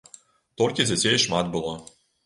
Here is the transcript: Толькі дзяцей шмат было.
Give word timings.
Толькі 0.61 0.87
дзяцей 0.89 1.23
шмат 1.27 1.55
было. 1.57 1.79